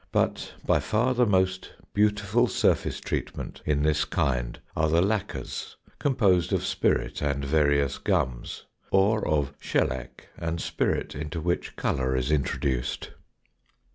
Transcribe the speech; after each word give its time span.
But 0.11 0.53
by 0.65 0.79
far 0.79 1.13
the 1.13 1.27
most 1.27 1.73
beautiful 1.93 2.47
surface 2.47 2.99
treatment 2.99 3.61
in 3.65 3.83
this 3.83 4.03
kind 4.03 4.59
are 4.75 4.89
the 4.89 4.99
lacquers, 4.99 5.75
composed 5.99 6.51
of 6.51 6.65
spirit 6.65 7.21
and 7.21 7.45
various 7.45 7.99
gums, 7.99 8.63
or 8.89 9.23
of 9.27 9.53
shellac 9.59 10.29
and 10.39 10.59
spirit 10.59 11.13
into 11.13 11.39
which 11.39 11.75
colour 11.75 12.15
is 12.15 12.31
introduced. 12.31 13.11